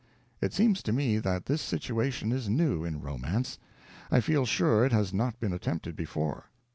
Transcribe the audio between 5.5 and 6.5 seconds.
attempted before.